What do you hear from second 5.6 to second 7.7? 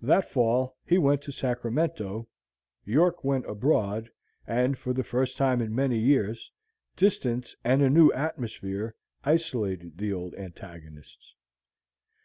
in many years, distance